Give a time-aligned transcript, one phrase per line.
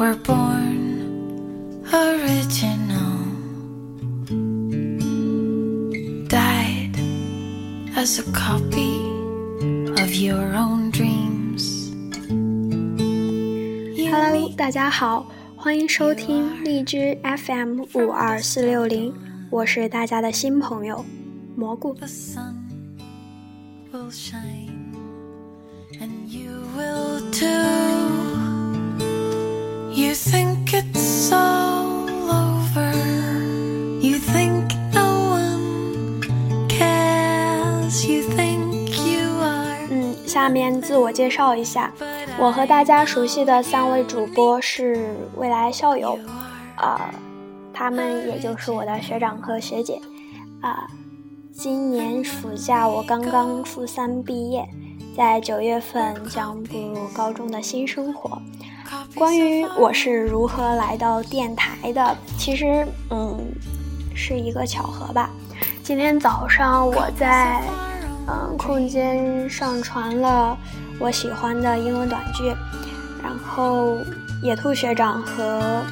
[0.00, 3.16] were born original,
[6.28, 6.96] died
[7.96, 9.00] as a copy
[10.02, 11.90] of your own dreams.
[13.96, 15.26] You Hello， meet 大家好，
[15.56, 19.14] 欢迎收听荔枝 FM 五二四六零，
[19.50, 21.04] 我是大家的新朋友
[21.56, 21.94] 蘑菇。
[21.94, 22.54] the sun
[23.92, 24.92] will shine,
[26.00, 27.99] and you will too.
[30.01, 32.91] You think it's all over.
[34.01, 36.21] You think no one
[36.67, 38.03] cares.
[38.07, 39.77] You think you are.
[39.91, 41.93] 嗯，下面自我介绍一下，
[42.39, 46.17] 我和大家熟悉的三位主播是未来校友，
[46.77, 47.13] 啊、
[47.71, 50.01] 他们也就是我的学长和学姐，
[50.61, 50.87] 啊、
[51.53, 54.67] 今年暑假我刚刚初三毕业，
[55.15, 58.41] 在九月份将步入高中的新生活。
[59.15, 63.37] 关于我是如何来到电台的，其实嗯
[64.15, 65.29] 是一个巧合吧。
[65.83, 67.61] 今天早上我在
[68.27, 70.57] 嗯空间上传了
[70.99, 72.53] 我喜欢的英文短剧，
[73.21, 73.97] 然后
[74.41, 75.83] 野兔学长和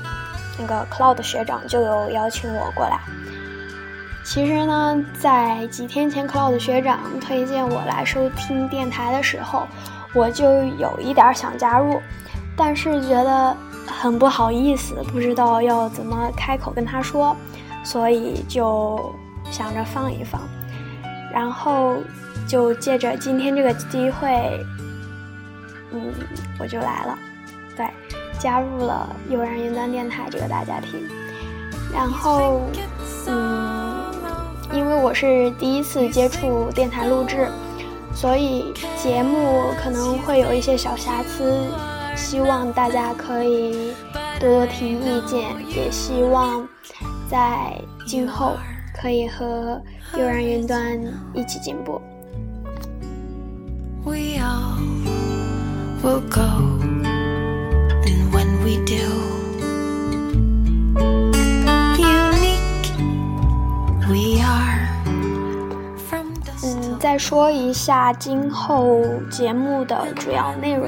[0.57, 2.99] 那个 Cloud 学长就有邀请我过来。
[4.29, 9.67] 其实呢，在几天前，Cloud 学长推荐我来收听电台的时候，
[10.13, 11.99] 我就有一点想加入，
[12.55, 13.57] 但是觉得
[13.87, 17.35] 很不好意思，不知道要怎么开口跟他说，
[17.83, 19.15] 所以就
[19.49, 20.39] 想着放一放，
[21.33, 21.95] 然后
[22.47, 24.63] 就借着今天这个机会，
[25.91, 26.13] 嗯，
[26.59, 27.17] 我就来了，
[27.75, 27.87] 对，
[28.37, 31.03] 加入了悠然云端电台这个大家庭，
[31.91, 32.61] 然后，
[33.25, 33.68] 嗯，
[34.71, 37.47] 因为我是第一次接触电台录制，
[38.13, 41.65] 所以节目可能会有一些小瑕疵，
[42.15, 43.93] 希望大家可以
[44.39, 46.67] 多多提意见，也希望
[47.29, 48.57] 在今后
[48.93, 49.81] 可以和
[50.17, 50.99] 悠然云端
[51.33, 52.01] 一起进步。
[54.03, 54.79] We all
[56.01, 56.41] will go,
[58.31, 58.95] when we do,
[64.09, 64.58] we are.
[67.09, 70.87] 再说一下今后节目的主要内容。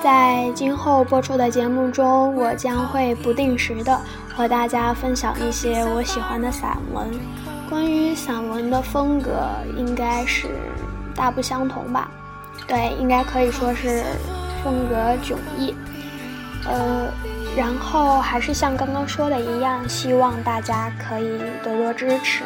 [0.00, 4.00] 在今后播出的节目中，我将会不定时的
[4.32, 7.10] 和大家分享一些我喜欢的散文。
[7.68, 9.40] 关于散文的风格，
[9.76, 10.46] 应该是
[11.16, 12.08] 大不相同吧？
[12.68, 14.04] 对，应该可以说是
[14.62, 15.74] 风格迥异。
[16.64, 17.08] 呃，
[17.56, 22.44] 然后还是像刚刚说的一样，希望大家可以多多支持，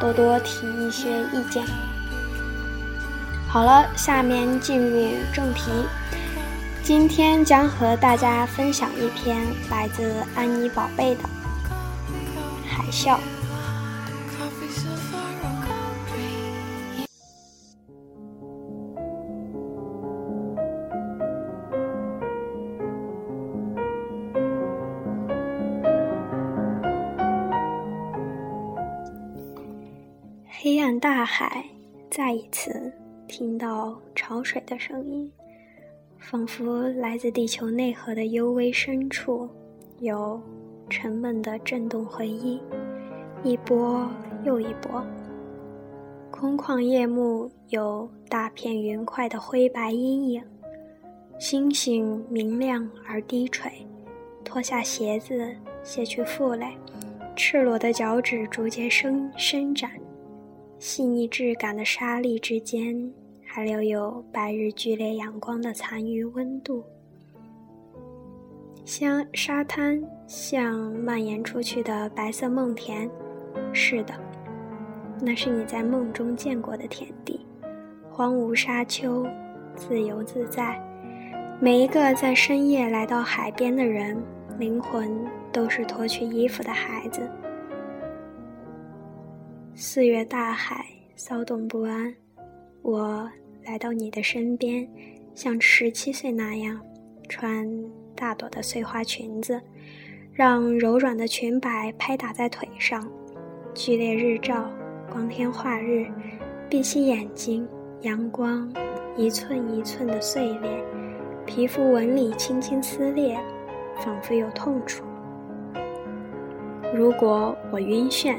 [0.00, 1.62] 多多提一些意见。
[3.52, 5.72] 好了，下面进入正题。
[6.84, 11.22] 今天将和大家分享一篇来自安妮宝贝的
[12.64, 13.16] 《海啸》。
[30.46, 31.64] 黑暗大海
[32.10, 32.92] 再一次
[33.30, 35.30] 听到潮水的声音，
[36.18, 39.48] 仿佛来自地球内核的幽微深处，
[40.00, 40.42] 有
[40.88, 42.60] 沉闷的震动回音，
[43.44, 44.10] 一波
[44.42, 45.06] 又一波。
[46.28, 50.42] 空旷夜幕有大片云块的灰白阴影，
[51.38, 53.70] 星星明亮而低垂。
[54.44, 55.54] 脱下鞋子，
[55.84, 56.66] 卸去负累，
[57.36, 59.88] 赤裸的脚趾逐渐伸伸展。
[60.80, 63.12] 细腻质感的沙砾之间，
[63.44, 66.82] 还留有白日剧烈阳光的残余温度。
[68.86, 73.10] 像沙滩，像蔓延出去的白色梦田。
[73.74, 74.14] 是的，
[75.20, 77.46] 那是你在梦中见过的田地，
[78.10, 79.28] 荒芜沙丘，
[79.76, 80.82] 自由自在。
[81.60, 84.16] 每一个在深夜来到海边的人，
[84.58, 85.14] 灵魂
[85.52, 87.20] 都是脱去衣服的孩子。
[89.82, 90.84] 四月大海
[91.16, 92.14] 骚动不安，
[92.82, 93.26] 我
[93.64, 94.86] 来到你的身边，
[95.34, 96.78] 像十七岁那样，
[97.30, 97.66] 穿
[98.14, 99.58] 大朵的碎花裙子，
[100.34, 103.10] 让柔软的裙摆拍打在腿上。
[103.72, 104.70] 剧烈日照，
[105.10, 106.06] 光天化日，
[106.68, 107.66] 闭起眼睛，
[108.02, 108.70] 阳光
[109.16, 110.84] 一寸一寸的碎裂，
[111.46, 113.40] 皮肤纹理轻轻撕裂，
[114.04, 115.02] 仿佛有痛楚。
[116.94, 118.38] 如果我晕眩，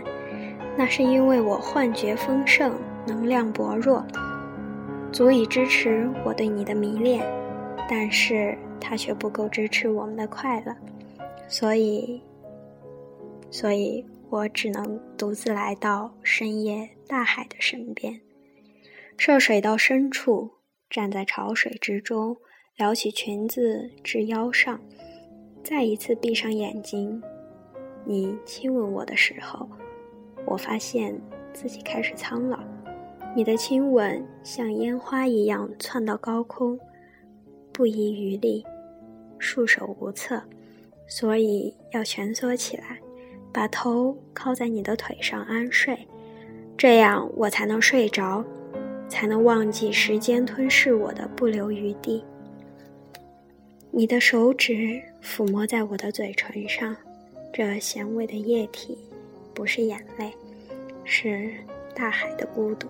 [0.77, 2.73] 那是因为我幻觉丰盛，
[3.05, 4.03] 能量薄弱，
[5.11, 7.23] 足以支持我对你的迷恋，
[7.89, 10.75] 但是它却不够支持我们的快乐。
[11.47, 12.21] 所以，
[13.49, 18.21] 所以我只能独自来到深夜大海的身边，
[19.17, 20.51] 涉水到深处，
[20.89, 22.37] 站在潮水之中，
[22.77, 24.79] 撩起裙子至腰上，
[25.61, 27.21] 再一次闭上眼睛。
[28.05, 29.69] 你亲吻我的时候，
[30.45, 31.19] 我发现
[31.53, 32.59] 自己开始苍老。
[33.35, 36.79] 你的亲吻像烟花一样窜到高空，
[37.71, 38.65] 不遗余力，
[39.39, 40.41] 束手无策。
[41.07, 42.99] 所以要蜷缩起来，
[43.51, 46.07] 把头靠在你的腿上安睡，
[46.77, 48.43] 这样我才能睡着，
[49.09, 52.23] 才能忘记时间吞噬我的不留余地。
[53.91, 56.95] 你的手指抚摸在我的嘴唇上，
[57.51, 58.97] 这咸味的液体
[59.61, 60.33] 不是眼泪，
[61.03, 61.53] 是
[61.93, 62.87] 大海的孤独。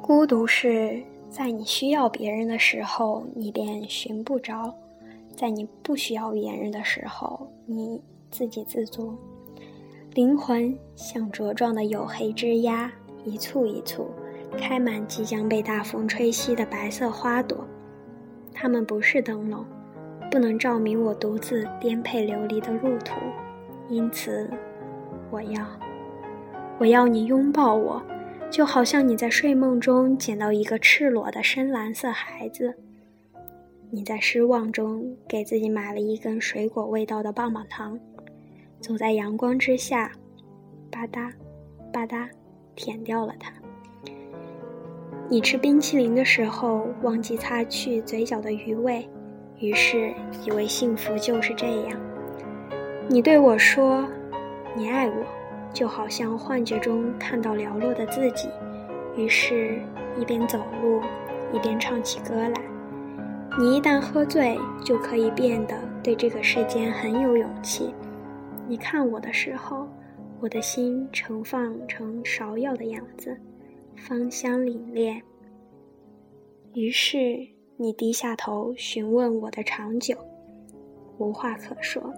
[0.00, 4.74] 孤独是在你需要别人的时候，你便寻不着。
[5.36, 8.00] 在你不需要别人的时候，你
[8.30, 9.14] 自给自足。
[10.14, 12.90] 灵魂像茁壮的黝黑枝桠，
[13.26, 14.06] 一簇一簇，
[14.56, 17.62] 开满即将被大风吹熄的白色花朵。
[18.54, 19.62] 它们不是灯笼，
[20.30, 23.16] 不能照明我独自颠沛流离的路途。
[23.88, 24.50] 因此，
[25.30, 25.66] 我要，
[26.78, 28.02] 我要你拥抱我，
[28.50, 32.74] 就好像你在睡梦中捡到一个赤裸的深蓝色孩子。
[33.90, 37.98] 你在失望中给自己买了一根水果味道的棒棒糖，
[38.80, 40.10] 走在阳光之下，
[40.90, 41.32] 吧嗒，
[41.92, 42.28] 吧嗒，
[42.74, 43.52] 舔掉了它。
[45.28, 49.08] 你吃冰淇淋的时候忘记擦去嘴角的余味，
[49.58, 50.12] 于是
[50.44, 52.15] 以为幸福就是这样。
[53.08, 54.04] 你对我说
[54.76, 55.24] ：“你爱我，
[55.72, 58.48] 就好像幻觉中看到寥落的自己。”
[59.16, 59.80] 于是，
[60.18, 61.00] 一边走路，
[61.52, 62.60] 一边唱起歌来。
[63.58, 67.94] 你一旦喝醉，就可以变得对这个世间很有勇气。
[68.66, 69.88] 你看我的时候，
[70.40, 73.38] 我的心盛放成芍药的样子，
[73.94, 75.22] 芳香凛冽。
[76.74, 77.38] 于是
[77.76, 80.16] 你低下头询问我的长久，
[81.18, 82.12] 无话可说。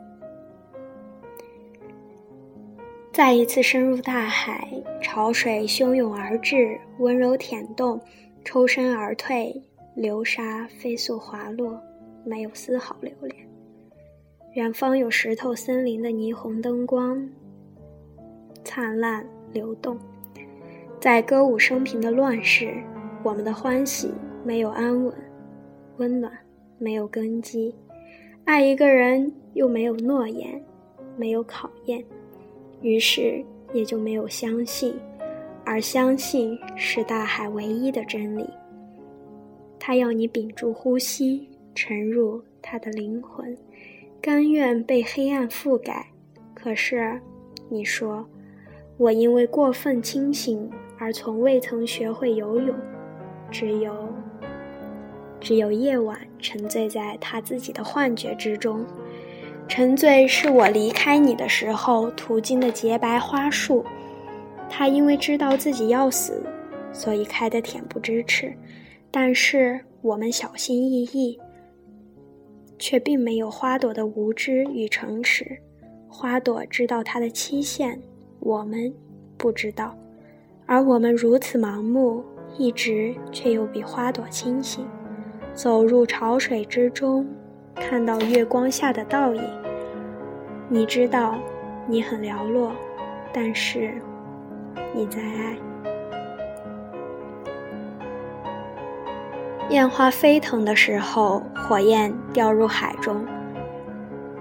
[3.19, 4.70] 再一次深入大海，
[5.03, 8.00] 潮水汹涌而至，温柔舔动，
[8.44, 9.61] 抽身而退。
[9.97, 11.82] 流沙飞速滑落，
[12.25, 13.35] 没有丝毫留恋。
[14.53, 17.29] 远方有石头森林的霓虹灯光，
[18.62, 19.99] 灿烂流动。
[21.00, 22.73] 在歌舞升平的乱世，
[23.25, 24.12] 我们的欢喜
[24.44, 25.12] 没有安稳，
[25.97, 26.32] 温暖
[26.79, 27.75] 没有根基，
[28.44, 30.62] 爱一个人又没有诺言，
[31.17, 32.05] 没有考验，
[32.81, 34.95] 于是也就没有相信，
[35.65, 38.49] 而相信是大海唯一的真理。
[39.79, 43.57] 他要你屏住呼吸，沉入他的灵魂，
[44.21, 46.07] 甘愿被黑暗覆盖。
[46.55, 47.21] 可是，
[47.69, 48.27] 你说，
[48.97, 52.75] 我因为过分清醒而从未曾学会游泳，
[53.51, 54.09] 只有，
[55.41, 58.85] 只有夜晚沉醉在他自己的幻觉之中。
[59.69, 63.85] 沉醉是我离开你的时候途经的洁白花树。
[64.69, 66.43] 他因为知道自己要死，
[66.93, 68.53] 所以开得恬不知耻。
[69.11, 71.38] 但是我们小心翼翼，
[72.79, 75.59] 却并没有花朵的无知与诚实。
[76.09, 78.00] 花朵知道它的期限，
[78.40, 78.93] 我们
[79.37, 79.97] 不知道。
[80.66, 82.25] 而我们如此盲目，
[82.59, 84.87] 一直却又比花朵清醒。
[85.54, 87.26] 走入潮水之中，
[87.80, 89.42] 看到月光下的倒影。
[90.68, 91.38] 你知道，
[91.87, 92.73] 你很寥落，
[93.32, 93.94] 但是
[94.94, 95.56] 你在爱。
[99.70, 103.25] 烟花飞腾的时候，火焰掉入海中。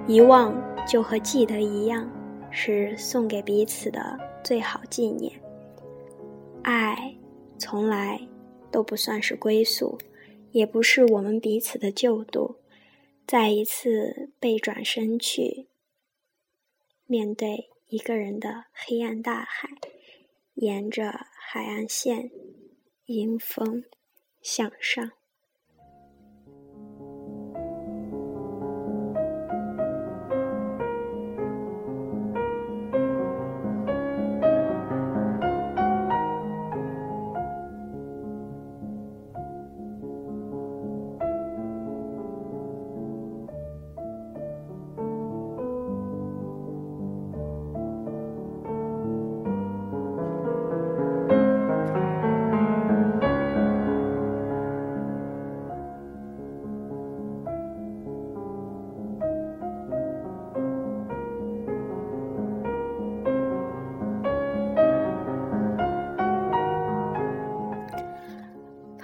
[0.06, 0.56] 遗忘
[0.88, 2.10] 就和记得一样，
[2.50, 5.32] 是送给彼此的最好纪念。
[6.64, 7.14] 爱
[7.58, 8.20] 从来
[8.72, 9.98] 都不算是归宿，
[10.52, 12.56] 也不是我们彼此的救度。
[13.28, 15.68] 再一次背转身去，
[17.06, 19.68] 面对一个人的黑暗大海，
[20.54, 22.32] 沿着海岸线，
[23.08, 23.84] 迎风
[24.42, 25.12] 向上。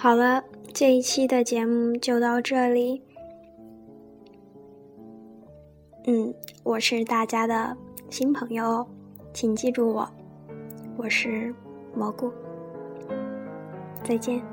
[0.04, 0.44] 好了，
[0.74, 3.02] 这一期的节目就到这里。
[6.04, 7.78] 嗯，我是大家的
[8.10, 8.86] 新朋友，
[9.34, 10.06] 请记住我，
[10.98, 11.56] 我是
[11.96, 12.30] 蘑菇。
[14.04, 14.53] 再见。